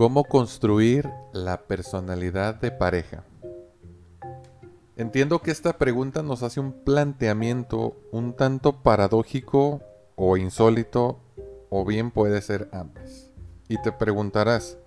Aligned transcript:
¿Cómo 0.00 0.24
construir 0.24 1.10
la 1.34 1.66
personalidad 1.66 2.54
de 2.54 2.70
pareja? 2.70 3.22
Entiendo 4.96 5.42
que 5.42 5.50
esta 5.50 5.76
pregunta 5.76 6.22
nos 6.22 6.42
hace 6.42 6.58
un 6.58 6.72
planteamiento 6.72 8.00
un 8.10 8.34
tanto 8.34 8.82
paradójico 8.82 9.82
o 10.16 10.38
insólito, 10.38 11.20
o 11.68 11.84
bien 11.84 12.12
puede 12.12 12.40
ser 12.40 12.70
ambas. 12.72 13.30
Y 13.68 13.76
te 13.82 13.92
preguntarás, 13.92 14.78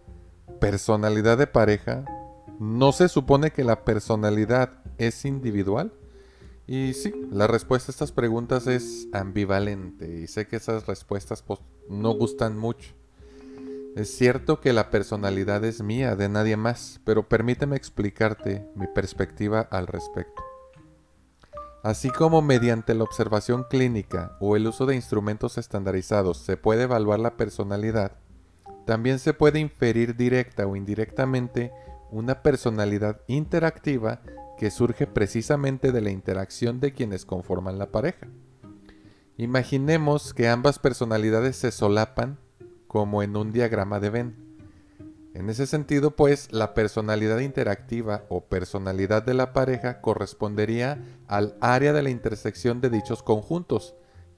¿personalidad 0.59 1.37
de 1.37 1.45
pareja? 1.45 2.05
¿No 2.57 2.91
se 2.91 3.07
supone 3.07 3.51
que 3.51 3.63
la 3.63 3.85
personalidad 3.85 4.81
es 4.97 5.25
individual? 5.25 5.93
Y 6.65 6.93
sí, 6.93 7.13
la 7.29 7.45
respuesta 7.45 7.91
a 7.91 7.93
estas 7.93 8.11
preguntas 8.11 8.65
es 8.65 9.07
ambivalente 9.13 10.21
y 10.21 10.25
sé 10.25 10.47
que 10.47 10.55
esas 10.55 10.87
respuestas 10.87 11.43
pues, 11.43 11.59
no 11.87 12.15
gustan 12.15 12.57
mucho. 12.57 12.95
Es 13.95 14.09
cierto 14.17 14.59
que 14.59 14.73
la 14.73 14.89
personalidad 14.89 15.63
es 15.63 15.83
mía, 15.83 16.15
de 16.15 16.27
nadie 16.27 16.57
más, 16.57 16.99
pero 17.05 17.29
permíteme 17.29 17.75
explicarte 17.75 18.67
mi 18.75 18.87
perspectiva 18.87 19.61
al 19.69 19.85
respecto. 19.85 20.41
Así 21.83 22.09
como 22.09 22.41
mediante 22.41 22.95
la 22.95 23.03
observación 23.03 23.65
clínica 23.69 24.35
o 24.39 24.55
el 24.55 24.65
uso 24.65 24.87
de 24.87 24.95
instrumentos 24.95 25.59
estandarizados 25.59 26.39
se 26.39 26.57
puede 26.57 26.83
evaluar 26.83 27.19
la 27.19 27.37
personalidad, 27.37 28.17
también 28.87 29.19
se 29.19 29.33
puede 29.33 29.59
inferir 29.59 30.15
directa 30.15 30.65
o 30.65 30.75
indirectamente 30.75 31.71
una 32.09 32.41
personalidad 32.41 33.21
interactiva 33.27 34.21
que 34.57 34.71
surge 34.71 35.05
precisamente 35.05 35.91
de 35.91 36.01
la 36.01 36.09
interacción 36.09 36.79
de 36.79 36.93
quienes 36.93 37.25
conforman 37.25 37.77
la 37.77 37.91
pareja. 37.91 38.27
Imaginemos 39.37 40.33
que 40.33 40.47
ambas 40.47 40.79
personalidades 40.79 41.57
se 41.57 41.71
solapan 41.71 42.39
como 42.93 43.23
en 43.23 43.35
un 43.35 43.51
diagrama 43.51 43.99
de 43.99 44.11
Venn. 44.11 44.35
En 45.33 45.49
ese 45.49 45.65
sentido, 45.65 46.15
pues, 46.15 46.53
la 46.53 46.75
personalidad 46.75 47.39
interactiva 47.39 48.23
o 48.29 48.41
personalidad 48.41 49.23
de 49.23 49.33
la 49.33 49.51
pareja 49.51 49.99
correspondería 49.99 51.03
al 51.27 51.57
área 51.59 51.91
de 51.91 52.03
la 52.03 52.11
intersección 52.11 52.81
de 52.81 52.91
dichos 52.91 53.23
conjuntos 53.23 53.95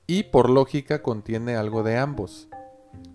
y 0.08 0.24
por 0.24 0.50
lógica 0.50 1.04
contiene 1.04 1.58
algo 1.58 1.84
de 1.84 1.98
ambos. 1.98 2.48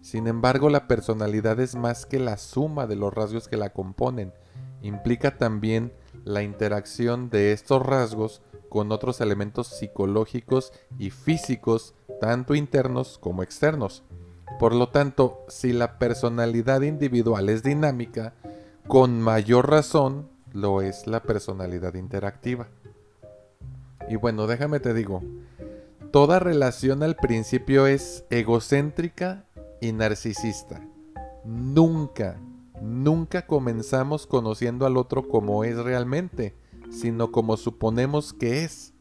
Sin 0.02 0.26
embargo, 0.26 0.68
la 0.68 0.86
personalidad 0.86 1.58
es 1.58 1.74
más 1.74 2.04
que 2.04 2.18
la 2.18 2.36
suma 2.36 2.86
de 2.86 2.96
los 2.96 3.14
rasgos 3.14 3.48
que 3.48 3.56
la 3.56 3.72
componen, 3.72 4.34
implica 4.82 5.38
también 5.38 5.94
la 6.22 6.42
interacción 6.42 7.30
de 7.30 7.52
estos 7.52 7.82
rasgos 7.82 8.42
con 8.68 8.92
otros 8.92 9.22
elementos 9.22 9.68
psicológicos 9.68 10.74
y 10.98 11.08
físicos, 11.08 11.94
tanto 12.20 12.54
internos 12.54 13.16
como 13.16 13.42
externos. 13.42 14.04
Por 14.58 14.74
lo 14.74 14.88
tanto, 14.88 15.44
si 15.48 15.72
la 15.72 15.98
personalidad 15.98 16.82
individual 16.82 17.48
es 17.48 17.62
dinámica, 17.62 18.34
con 18.86 19.20
mayor 19.20 19.70
razón 19.70 20.28
lo 20.52 20.82
es 20.82 21.06
la 21.06 21.22
personalidad 21.22 21.94
interactiva. 21.94 22.68
Y 24.08 24.16
bueno, 24.16 24.46
déjame 24.46 24.80
te 24.80 24.92
digo, 24.92 25.22
toda 26.10 26.40
relación 26.40 27.02
al 27.02 27.16
principio 27.16 27.86
es 27.86 28.24
egocéntrica 28.30 29.44
y 29.80 29.92
narcisista. 29.92 30.82
Nunca, 31.44 32.36
nunca 32.82 33.46
comenzamos 33.46 34.26
conociendo 34.26 34.86
al 34.86 34.96
otro 34.96 35.28
como 35.28 35.64
es 35.64 35.76
realmente, 35.76 36.54
sino 36.90 37.30
como 37.30 37.56
suponemos 37.56 38.32
que 38.32 38.64
es. 38.64 38.92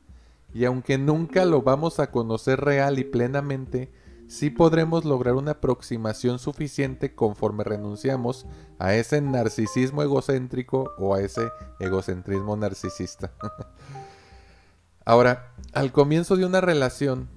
Y 0.53 0.65
aunque 0.65 0.97
nunca 0.97 1.45
lo 1.45 1.61
vamos 1.61 1.99
a 1.99 2.11
conocer 2.11 2.61
real 2.61 2.99
y 2.99 3.03
plenamente, 3.03 3.91
sí 4.29 4.51
podremos 4.51 5.05
lograr 5.05 5.33
una 5.33 5.51
aproximación 5.51 6.37
suficiente 6.37 7.15
conforme 7.15 7.63
renunciamos 7.63 8.45
a 8.77 8.93
ese 8.93 9.21
narcisismo 9.21 10.03
egocéntrico 10.03 10.93
o 10.99 11.15
a 11.15 11.21
ese 11.21 11.49
egocentrismo 11.79 12.55
narcisista. 12.55 13.31
Ahora, 15.03 15.55
al 15.73 15.91
comienzo 15.91 16.37
de 16.37 16.45
una 16.45 16.61
relación, 16.61 17.27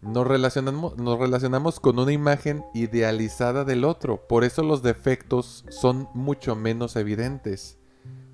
nos 0.00 0.26
relacionamos, 0.26 0.96
nos 0.96 1.18
relacionamos 1.18 1.78
con 1.78 1.98
una 1.98 2.12
imagen 2.12 2.64
idealizada 2.72 3.64
del 3.64 3.84
otro, 3.84 4.26
por 4.26 4.42
eso 4.42 4.62
los 4.62 4.82
defectos 4.82 5.66
son 5.68 6.08
mucho 6.14 6.56
menos 6.56 6.96
evidentes. 6.96 7.76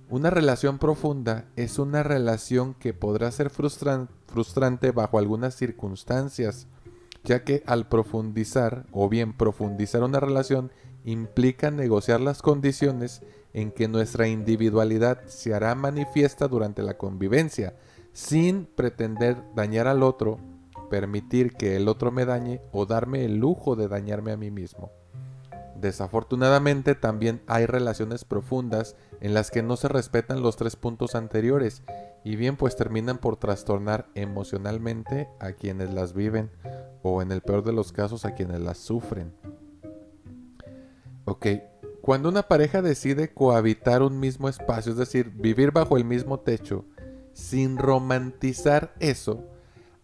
Una 0.09 0.31
relación 0.31 0.79
profunda 0.79 1.47
es 1.57 1.81
una 1.81 2.05
relación 2.05 2.75
que 2.75 2.95
podrá 2.95 3.33
ser 3.33 3.51
frustrante 3.51 4.93
bajo 4.93 5.19
algunas 5.19 5.57
circunstancias, 5.57 6.69
ya 7.27 7.43
que 7.43 7.63
al 7.67 7.89
profundizar 7.89 8.87
o 8.93 9.09
bien 9.09 9.37
profundizar 9.37 10.03
una 10.03 10.21
relación 10.21 10.71
implica 11.05 11.71
negociar 11.71 12.21
las 12.21 12.41
condiciones 12.41 13.23
en 13.53 13.73
que 13.73 13.89
nuestra 13.89 14.29
individualidad 14.29 15.27
se 15.27 15.53
hará 15.53 15.75
manifiesta 15.75 16.47
durante 16.47 16.83
la 16.83 16.97
convivencia, 16.97 17.75
sin 18.13 18.65
pretender 18.65 19.37
dañar 19.55 19.89
al 19.89 20.03
otro, 20.03 20.39
permitir 20.89 21.53
que 21.53 21.77
el 21.77 21.89
otro 21.89 22.13
me 22.13 22.25
dañe 22.25 22.61
o 22.73 22.87
darme 22.87 23.25
el 23.25 23.37
lujo 23.37 23.77
de 23.77 23.89
dañarme 23.89 24.33
a 24.33 24.37
mí 24.37 24.51
mismo. 24.51 24.91
Desafortunadamente 25.81 26.95
también 26.95 27.43
hay 27.47 27.67
relaciones 27.67 28.25
profundas 28.25 28.97
en 29.21 29.35
las 29.35 29.51
que 29.51 29.63
no 29.63 29.77
se 29.77 29.89
respetan 29.89 30.43
los 30.43 30.57
tres 30.57 30.77
puntos 30.77 31.15
anteriores 31.15 31.83
y 32.25 32.37
bien 32.37 32.57
pues 32.57 32.77
terminan 32.77 33.19
por 33.19 33.37
trastornar 33.37 34.09
emocionalmente 34.15 35.29
a 35.39 35.53
quienes 35.53 35.93
las 35.93 36.15
viven 36.15 36.51
o 37.03 37.21
en 37.23 37.31
el 37.31 37.43
peor 37.43 37.63
de 37.63 37.73
los 37.73 37.93
casos 37.93 38.25
a 38.25 38.35
quienes 38.35 38.61
las 38.61 38.79
sufren. 38.79 39.35
Ok, 41.25 41.47
cuando 42.01 42.29
una 42.29 42.45
pareja 42.45 42.83
decide 42.83 43.35
cohabitar 43.35 44.03
un 44.03 44.19
mismo 44.19 44.49
espacio, 44.49 44.93
es 44.93 44.99
decir, 44.99 45.31
vivir 45.31 45.73
bajo 45.73 45.97
el 45.97 46.05
mismo 46.05 46.41
techo, 46.41 46.85
sin 47.33 47.77
romantizar 47.77 48.95
eso, 49.01 49.45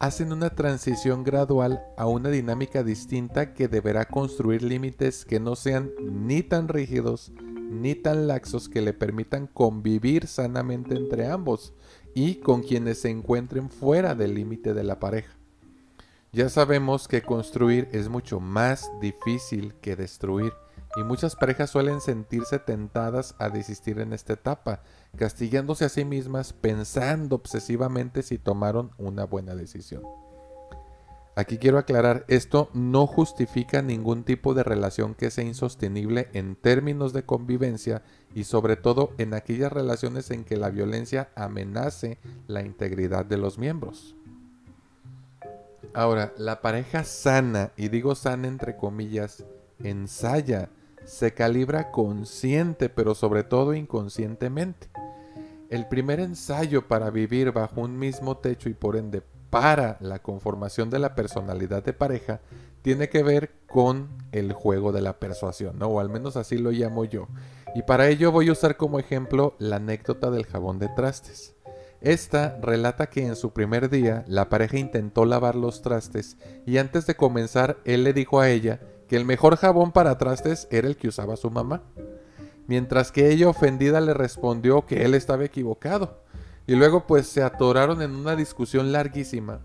hacen 0.02 0.32
una 0.32 0.50
transición 0.50 1.22
gradual 1.22 1.80
a 1.96 2.08
una 2.08 2.28
dinámica 2.28 2.82
distinta 2.82 3.54
que 3.54 3.68
deberá 3.68 4.06
construir 4.06 4.64
límites 4.64 5.24
que 5.24 5.38
no 5.38 5.54
sean 5.54 5.92
ni 6.00 6.42
tan 6.42 6.66
rígidos 6.66 7.30
ni 7.70 7.94
tan 7.94 8.26
laxos 8.26 8.68
que 8.68 8.80
le 8.80 8.94
permitan 8.94 9.46
convivir 9.46 10.26
sanamente 10.26 10.96
entre 10.96 11.28
ambos 11.28 11.72
y 12.16 12.40
con 12.40 12.62
quienes 12.62 13.00
se 13.00 13.10
encuentren 13.10 13.70
fuera 13.70 14.16
del 14.16 14.34
límite 14.34 14.74
de 14.74 14.82
la 14.82 14.98
pareja. 14.98 15.36
Ya 16.32 16.48
sabemos 16.48 17.06
que 17.06 17.22
construir 17.22 17.88
es 17.92 18.08
mucho 18.08 18.40
más 18.40 18.90
difícil 19.00 19.72
que 19.74 19.94
destruir 19.94 20.52
y 20.96 21.04
muchas 21.04 21.36
parejas 21.36 21.70
suelen 21.70 22.00
sentirse 22.00 22.58
tentadas 22.58 23.34
a 23.38 23.48
desistir 23.48 23.98
en 23.98 24.12
esta 24.12 24.34
etapa, 24.34 24.82
castigándose 25.16 25.84
a 25.84 25.88
sí 25.88 26.04
mismas 26.04 26.52
pensando 26.52 27.36
obsesivamente 27.36 28.22
si 28.22 28.38
tomaron 28.38 28.90
una 28.98 29.24
buena 29.24 29.54
decisión. 29.54 30.02
Aquí 31.34 31.56
quiero 31.56 31.78
aclarar, 31.78 32.26
esto 32.28 32.68
no 32.74 33.06
justifica 33.06 33.80
ningún 33.80 34.22
tipo 34.22 34.52
de 34.52 34.62
relación 34.62 35.14
que 35.14 35.30
sea 35.30 35.44
insostenible 35.44 36.28
en 36.34 36.56
términos 36.56 37.14
de 37.14 37.24
convivencia 37.24 38.02
y 38.34 38.44
sobre 38.44 38.76
todo 38.76 39.12
en 39.16 39.32
aquellas 39.32 39.72
relaciones 39.72 40.30
en 40.30 40.44
que 40.44 40.58
la 40.58 40.68
violencia 40.68 41.30
amenace 41.34 42.18
la 42.48 42.60
integridad 42.60 43.24
de 43.24 43.38
los 43.38 43.56
miembros. 43.56 44.14
Ahora, 45.94 46.34
la 46.36 46.60
pareja 46.60 47.02
sana, 47.02 47.72
y 47.78 47.88
digo 47.88 48.14
sana 48.14 48.46
entre 48.46 48.76
comillas, 48.76 49.46
ensaya, 49.82 50.68
se 51.04 51.34
calibra 51.34 51.90
consciente, 51.90 52.88
pero 52.88 53.14
sobre 53.14 53.44
todo 53.44 53.74
inconscientemente. 53.74 54.88
El 55.70 55.88
primer 55.88 56.20
ensayo 56.20 56.86
para 56.86 57.10
vivir 57.10 57.52
bajo 57.52 57.80
un 57.80 57.98
mismo 57.98 58.36
techo 58.36 58.68
y 58.68 58.74
por 58.74 58.96
ende 58.96 59.22
para 59.50 59.98
la 60.00 60.20
conformación 60.20 60.88
de 60.90 60.98
la 60.98 61.14
personalidad 61.14 61.82
de 61.82 61.92
pareja 61.92 62.40
tiene 62.82 63.08
que 63.08 63.22
ver 63.22 63.52
con 63.66 64.08
el 64.32 64.52
juego 64.52 64.92
de 64.92 65.02
la 65.02 65.18
persuasión, 65.18 65.78
¿no? 65.78 65.86
o 65.88 66.00
al 66.00 66.08
menos 66.08 66.36
así 66.36 66.58
lo 66.58 66.70
llamo 66.70 67.04
yo. 67.04 67.28
Y 67.74 67.82
para 67.82 68.08
ello 68.08 68.32
voy 68.32 68.48
a 68.48 68.52
usar 68.52 68.76
como 68.76 68.98
ejemplo 68.98 69.54
la 69.58 69.76
anécdota 69.76 70.30
del 70.30 70.46
jabón 70.46 70.78
de 70.78 70.88
trastes. 70.88 71.54
Esta 72.00 72.58
relata 72.60 73.08
que 73.08 73.24
en 73.24 73.36
su 73.36 73.52
primer 73.52 73.88
día 73.88 74.24
la 74.26 74.48
pareja 74.48 74.78
intentó 74.78 75.24
lavar 75.24 75.54
los 75.54 75.82
trastes 75.82 76.36
y 76.66 76.78
antes 76.78 77.06
de 77.06 77.14
comenzar 77.14 77.78
él 77.84 78.04
le 78.04 78.12
dijo 78.12 78.40
a 78.40 78.50
ella 78.50 78.80
que 79.08 79.16
el 79.16 79.24
mejor 79.24 79.56
jabón 79.56 79.92
para 79.92 80.18
trastes 80.18 80.68
era 80.70 80.88
el 80.88 80.96
que 80.96 81.08
usaba 81.08 81.36
su 81.36 81.50
mamá, 81.50 81.82
mientras 82.66 83.12
que 83.12 83.30
ella 83.30 83.48
ofendida 83.48 84.00
le 84.00 84.14
respondió 84.14 84.86
que 84.86 85.04
él 85.04 85.14
estaba 85.14 85.44
equivocado. 85.44 86.22
Y 86.66 86.74
luego 86.74 87.06
pues 87.06 87.26
se 87.26 87.42
atoraron 87.42 88.02
en 88.02 88.12
una 88.12 88.36
discusión 88.36 88.92
larguísima, 88.92 89.60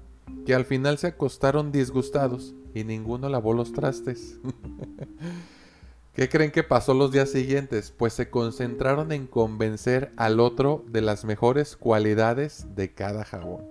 que 0.46 0.56
al 0.56 0.66
final 0.66 0.98
se 0.98 1.08
acostaron 1.08 1.72
disgustados 1.72 2.54
y 2.74 2.84
ninguno 2.84 3.30
lavó 3.30 3.54
los 3.54 3.74
trastes. 3.74 4.40
¿Qué 6.14 6.30
creen 6.30 6.52
que 6.52 6.64
pasó 6.64 6.96
los 6.96 7.12
días 7.12 7.30
siguientes? 7.30 7.94
Pues 7.96 8.14
se 8.14 8.32
concentraron 8.32 9.12
en 9.12 9.28
convencer 9.28 10.12
al 10.18 10.40
otro 10.40 10.84
de 10.88 11.02
las 11.02 11.26
mejores 11.26 11.78
cualidades 11.78 12.66
de 12.76 12.92
cada 12.92 13.24
jabón. 13.24 13.62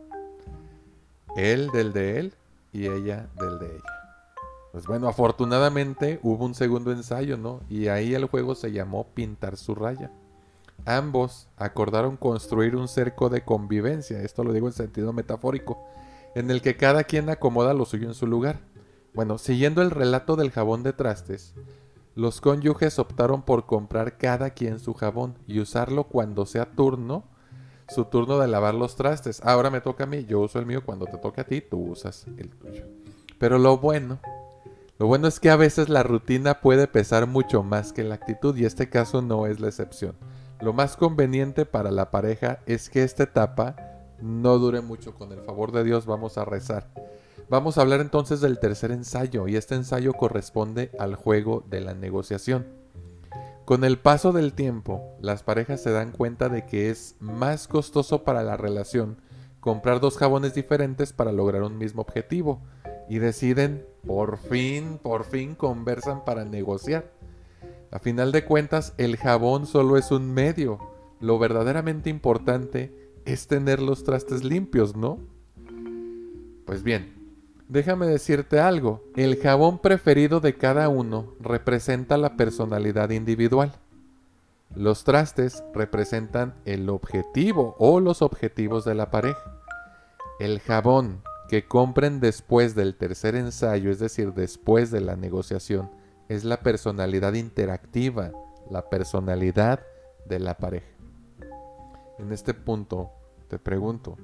Él 1.36 1.70
del 1.72 1.92
de 1.92 2.20
él 2.20 2.34
y 2.72 2.86
ella 2.86 3.28
del 3.36 3.58
de 3.58 3.66
ella. 3.66 3.95
Pues 4.76 4.86
bueno, 4.86 5.08
afortunadamente 5.08 6.20
hubo 6.22 6.44
un 6.44 6.54
segundo 6.54 6.92
ensayo, 6.92 7.38
¿no? 7.38 7.60
Y 7.70 7.88
ahí 7.88 8.14
el 8.14 8.26
juego 8.26 8.54
se 8.54 8.72
llamó 8.72 9.06
Pintar 9.14 9.56
su 9.56 9.74
raya. 9.74 10.12
Ambos 10.84 11.48
acordaron 11.56 12.18
construir 12.18 12.76
un 12.76 12.86
cerco 12.86 13.30
de 13.30 13.42
convivencia, 13.42 14.20
esto 14.20 14.44
lo 14.44 14.52
digo 14.52 14.66
en 14.66 14.74
sentido 14.74 15.14
metafórico, 15.14 15.82
en 16.34 16.50
el 16.50 16.60
que 16.60 16.76
cada 16.76 17.04
quien 17.04 17.30
acomoda 17.30 17.72
lo 17.72 17.86
suyo 17.86 18.06
en 18.06 18.12
su 18.12 18.26
lugar. 18.26 18.58
Bueno, 19.14 19.38
siguiendo 19.38 19.80
el 19.80 19.90
relato 19.90 20.36
del 20.36 20.50
jabón 20.50 20.82
de 20.82 20.92
trastes, 20.92 21.54
los 22.14 22.42
cónyuges 22.42 22.98
optaron 22.98 23.40
por 23.40 23.64
comprar 23.64 24.18
cada 24.18 24.50
quien 24.50 24.78
su 24.78 24.92
jabón 24.92 25.38
y 25.46 25.60
usarlo 25.60 26.04
cuando 26.04 26.44
sea 26.44 26.66
turno, 26.66 27.24
su 27.88 28.04
turno 28.04 28.38
de 28.38 28.48
lavar 28.48 28.74
los 28.74 28.94
trastes. 28.94 29.40
Ahora 29.42 29.70
me 29.70 29.80
toca 29.80 30.04
a 30.04 30.06
mí, 30.06 30.26
yo 30.26 30.40
uso 30.40 30.58
el 30.58 30.66
mío, 30.66 30.84
cuando 30.84 31.06
te 31.06 31.16
toca 31.16 31.40
a 31.40 31.46
ti, 31.46 31.62
tú 31.62 31.78
usas 31.78 32.26
el 32.36 32.50
tuyo. 32.50 32.84
Pero 33.38 33.56
lo 33.58 33.78
bueno 33.78 34.20
lo 34.98 35.06
bueno 35.06 35.28
es 35.28 35.40
que 35.40 35.50
a 35.50 35.56
veces 35.56 35.88
la 35.88 36.02
rutina 36.02 36.60
puede 36.60 36.86
pesar 36.86 37.26
mucho 37.26 37.62
más 37.62 37.92
que 37.92 38.04
la 38.04 38.14
actitud 38.14 38.56
y 38.56 38.64
este 38.64 38.88
caso 38.88 39.22
no 39.22 39.46
es 39.46 39.60
la 39.60 39.68
excepción. 39.68 40.16
Lo 40.60 40.72
más 40.72 40.96
conveniente 40.96 41.66
para 41.66 41.90
la 41.90 42.10
pareja 42.10 42.60
es 42.66 42.88
que 42.88 43.02
esta 43.02 43.24
etapa 43.24 43.76
no 44.20 44.58
dure 44.58 44.80
mucho. 44.80 45.14
Con 45.14 45.32
el 45.32 45.42
favor 45.42 45.72
de 45.72 45.84
Dios 45.84 46.06
vamos 46.06 46.38
a 46.38 46.46
rezar. 46.46 46.88
Vamos 47.48 47.76
a 47.76 47.82
hablar 47.82 48.00
entonces 48.00 48.40
del 48.40 48.58
tercer 48.58 48.90
ensayo 48.90 49.46
y 49.48 49.56
este 49.56 49.74
ensayo 49.74 50.14
corresponde 50.14 50.90
al 50.98 51.14
juego 51.14 51.62
de 51.68 51.80
la 51.80 51.94
negociación. 51.94 52.66
Con 53.66 53.84
el 53.84 53.98
paso 53.98 54.32
del 54.32 54.52
tiempo, 54.52 55.02
las 55.20 55.42
parejas 55.42 55.82
se 55.82 55.90
dan 55.90 56.12
cuenta 56.12 56.48
de 56.48 56.64
que 56.64 56.88
es 56.88 57.16
más 57.20 57.68
costoso 57.68 58.24
para 58.24 58.42
la 58.42 58.56
relación 58.56 59.20
comprar 59.60 60.00
dos 60.00 60.16
jabones 60.16 60.54
diferentes 60.54 61.12
para 61.12 61.32
lograr 61.32 61.62
un 61.62 61.76
mismo 61.76 62.02
objetivo 62.02 62.62
y 63.08 63.18
deciden, 63.18 63.84
por 64.06 64.38
fin, 64.38 64.98
por 65.02 65.24
fin 65.24 65.54
conversan 65.54 66.24
para 66.24 66.44
negociar. 66.44 67.12
A 67.90 67.98
final 67.98 68.32
de 68.32 68.44
cuentas, 68.44 68.94
el 68.98 69.16
jabón 69.16 69.66
solo 69.66 69.96
es 69.96 70.10
un 70.10 70.32
medio. 70.32 70.78
Lo 71.20 71.38
verdaderamente 71.38 72.10
importante 72.10 73.10
es 73.24 73.48
tener 73.48 73.80
los 73.80 74.04
trastes 74.04 74.44
limpios, 74.44 74.96
¿no? 74.96 75.18
Pues 76.64 76.82
bien, 76.82 77.14
déjame 77.68 78.06
decirte 78.06 78.60
algo. 78.60 79.02
El 79.16 79.36
jabón 79.36 79.78
preferido 79.78 80.40
de 80.40 80.56
cada 80.56 80.88
uno 80.88 81.34
representa 81.40 82.16
la 82.16 82.36
personalidad 82.36 83.10
individual. 83.10 83.72
Los 84.74 85.04
trastes 85.04 85.64
representan 85.74 86.54
el 86.64 86.90
objetivo 86.90 87.76
o 87.78 88.00
los 88.00 88.20
objetivos 88.20 88.84
de 88.84 88.94
la 88.94 89.10
pareja. 89.10 89.60
El 90.38 90.60
jabón 90.60 91.22
que 91.48 91.66
compren 91.66 92.20
después 92.20 92.74
del 92.74 92.96
tercer 92.96 93.36
ensayo, 93.36 93.90
es 93.90 93.98
decir, 93.98 94.32
después 94.34 94.90
de 94.90 95.00
la 95.00 95.16
negociación, 95.16 95.90
es 96.28 96.44
la 96.44 96.60
personalidad 96.60 97.34
interactiva, 97.34 98.32
la 98.70 98.88
personalidad 98.88 99.80
de 100.26 100.40
la 100.40 100.56
pareja. 100.56 100.88
En 102.18 102.32
este 102.32 102.54
punto, 102.54 103.12
te 103.48 103.58
pregunto, 103.58 104.16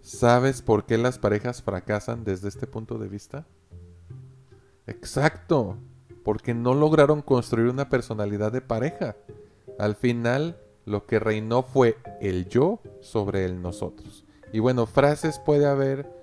¿sabes 0.00 0.62
por 0.62 0.86
qué 0.86 0.98
las 0.98 1.18
parejas 1.18 1.62
fracasan 1.62 2.24
desde 2.24 2.48
este 2.48 2.66
punto 2.66 2.98
de 2.98 3.08
vista? 3.08 3.46
Exacto, 4.86 5.78
porque 6.22 6.54
no 6.54 6.74
lograron 6.74 7.22
construir 7.22 7.68
una 7.68 7.88
personalidad 7.88 8.52
de 8.52 8.60
pareja. 8.60 9.16
Al 9.78 9.96
final, 9.96 10.60
lo 10.84 11.06
que 11.06 11.18
reinó 11.18 11.62
fue 11.62 11.96
el 12.20 12.48
yo 12.48 12.80
sobre 13.00 13.44
el 13.44 13.62
nosotros. 13.62 14.24
Y 14.52 14.58
bueno, 14.58 14.86
frases 14.86 15.38
puede 15.38 15.66
haber 15.66 16.21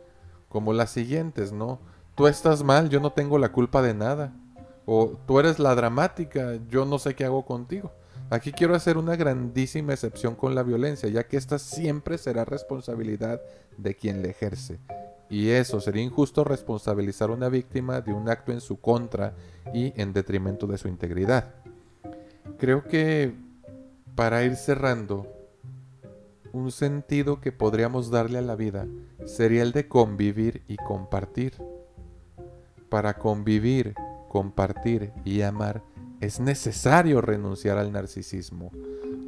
como 0.50 0.74
las 0.74 0.90
siguientes, 0.90 1.52
¿no? 1.54 1.80
Tú 2.16 2.28
estás 2.28 2.64
mal, 2.64 2.90
yo 2.90 3.00
no 3.00 3.12
tengo 3.14 3.38
la 3.38 3.52
culpa 3.52 3.82
de 3.82 3.94
nada. 3.94 4.34
O 4.86 5.18
tú 5.26 5.40
eres 5.40 5.60
la 5.60 5.76
dramática, 5.76 6.60
yo 6.68 6.84
no 6.84 7.00
sé 7.00 7.16
qué 7.16 7.24
hago 7.24 7.46
contigo. 7.46 7.92
Aquí 8.32 8.52
quiero 8.52 8.76
hacer 8.76 8.98
una 8.98 9.16
grandísima 9.16 9.94
excepción 9.94 10.36
con 10.36 10.54
la 10.54 10.64
violencia, 10.64 11.10
ya 11.10 11.28
que 11.28 11.38
esta 11.38 11.58
siempre 11.58 12.18
será 12.18 12.46
responsabilidad 12.46 13.42
de 13.78 13.96
quien 13.96 14.22
le 14.22 14.32
ejerce. 14.32 14.80
Y 15.30 15.50
eso 15.50 15.80
sería 15.80 16.02
injusto 16.02 16.44
responsabilizar 16.44 17.30
a 17.30 17.34
una 17.34 17.50
víctima 17.50 18.02
de 18.02 18.14
un 18.14 18.30
acto 18.30 18.52
en 18.52 18.62
su 18.62 18.80
contra 18.80 19.34
y 19.74 19.94
en 20.00 20.12
detrimento 20.12 20.66
de 20.68 20.78
su 20.78 20.88
integridad. 20.88 21.54
Creo 22.58 22.84
que 22.84 23.34
para 24.16 24.44
ir 24.44 24.56
cerrando, 24.56 25.28
un 26.54 26.72
sentido 26.72 27.42
que 27.42 27.52
podríamos 27.52 28.10
darle 28.10 28.40
a 28.40 28.42
la 28.42 28.56
vida 28.56 28.88
sería 29.26 29.64
el 29.64 29.72
de 29.72 29.88
convivir 29.88 30.64
y 30.68 30.78
compartir. 30.78 31.54
Para 32.90 33.18
convivir, 33.18 33.94
compartir 34.30 35.12
y 35.24 35.42
amar 35.42 35.84
es 36.22 36.40
necesario 36.40 37.22
renunciar 37.22 37.78
al 37.78 37.92
narcisismo. 37.92 38.72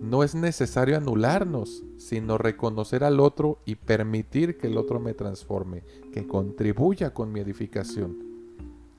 No 0.01 0.23
es 0.23 0.35
necesario 0.35 0.97
anularnos, 0.97 1.83
sino 1.97 2.37
reconocer 2.37 3.03
al 3.03 3.19
otro 3.19 3.59
y 3.65 3.75
permitir 3.75 4.57
que 4.57 4.67
el 4.67 4.77
otro 4.77 4.99
me 4.99 5.13
transforme, 5.13 5.83
que 6.11 6.27
contribuya 6.27 7.13
con 7.13 7.31
mi 7.31 7.39
edificación. 7.39 8.17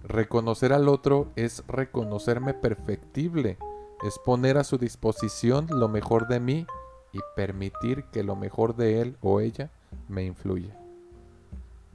Reconocer 0.04 0.72
al 0.72 0.88
otro 0.88 1.32
es 1.36 1.64
reconocerme 1.66 2.54
perfectible, 2.54 3.58
es 4.06 4.18
poner 4.24 4.58
a 4.58 4.64
su 4.64 4.78
disposición 4.78 5.66
lo 5.70 5.88
mejor 5.88 6.28
de 6.28 6.40
mí 6.40 6.66
y 7.12 7.20
permitir 7.36 8.04
que 8.04 8.22
lo 8.22 8.36
mejor 8.36 8.76
de 8.76 9.00
él 9.00 9.16
o 9.20 9.40
ella 9.40 9.70
me 10.08 10.24
influya. 10.24 10.76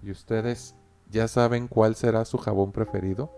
¿Y 0.03 0.11
ustedes 0.11 0.75
ya 1.09 1.27
saben 1.27 1.67
cuál 1.67 1.95
será 1.95 2.25
su 2.25 2.37
jabón 2.37 2.71
preferido? 2.71 3.31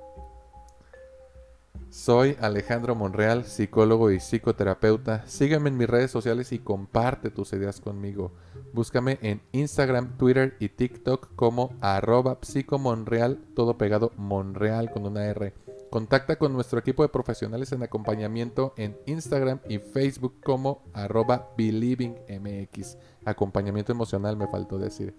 Soy 1.89 2.37
Alejandro 2.39 2.93
Monreal, 2.93 3.45
psicólogo 3.45 4.11
y 4.11 4.19
psicoterapeuta. 4.19 5.27
Sígueme 5.27 5.69
en 5.69 5.77
mis 5.77 5.89
redes 5.89 6.11
sociales 6.11 6.51
y 6.51 6.59
comparte 6.59 7.31
tus 7.31 7.51
ideas 7.53 7.81
conmigo. 7.81 8.31
Búscame 8.73 9.17
en 9.23 9.41
Instagram, 9.53 10.15
Twitter 10.17 10.55
y 10.59 10.69
TikTok 10.69 11.35
como 11.35 11.73
arroba 11.81 12.37
psicomonreal, 12.41 13.39
todo 13.55 13.79
pegado 13.79 14.11
Monreal 14.17 14.91
con 14.91 15.07
una 15.07 15.25
R. 15.25 15.53
Contacta 15.89 16.37
con 16.37 16.53
nuestro 16.53 16.77
equipo 16.77 17.01
de 17.01 17.09
profesionales 17.09 17.71
en 17.71 17.81
acompañamiento 17.81 18.75
en 18.77 18.95
Instagram 19.07 19.59
y 19.67 19.79
Facebook 19.79 20.39
como 20.43 20.83
arroba 20.93 21.49
believingmx. 21.57 22.97
Acompañamiento 23.25 23.91
emocional 23.91 24.37
me 24.37 24.47
faltó 24.47 24.77
decir. 24.77 25.15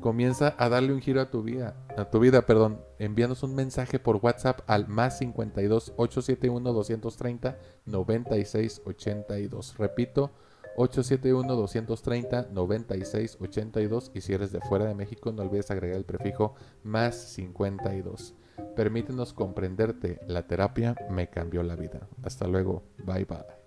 Comienza 0.00 0.54
a 0.58 0.68
darle 0.68 0.92
un 0.92 1.00
giro 1.00 1.22
a 1.22 1.30
tu 1.30 1.42
vida, 1.42 1.74
a 1.96 2.10
tu 2.10 2.20
vida, 2.20 2.42
perdón, 2.42 2.82
envíanos 2.98 3.42
un 3.42 3.54
mensaje 3.54 3.98
por 3.98 4.16
WhatsApp 4.16 4.60
al 4.66 4.88
más 4.88 5.18
52 5.18 5.94
871 5.96 6.72
230 6.72 7.58
96 7.86 8.82
82. 8.84 9.78
Repito, 9.78 10.32
871 10.76 11.56
230 11.56 12.48
96 12.52 13.38
82 13.40 14.10
y 14.14 14.20
si 14.20 14.34
eres 14.34 14.52
de 14.52 14.60
fuera 14.60 14.84
de 14.84 14.94
México 14.94 15.32
no 15.32 15.42
olvides 15.42 15.70
agregar 15.70 15.96
el 15.96 16.04
prefijo 16.04 16.54
más 16.82 17.16
52. 17.16 18.34
Permítenos 18.76 19.32
comprenderte. 19.32 20.20
La 20.26 20.46
terapia 20.46 20.94
me 21.10 21.28
cambió 21.28 21.62
la 21.62 21.76
vida. 21.76 22.08
Hasta 22.22 22.46
luego. 22.46 22.84
Bye 22.98 23.24
bye. 23.24 23.59